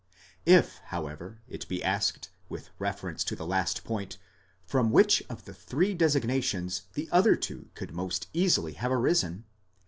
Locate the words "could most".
7.75-8.25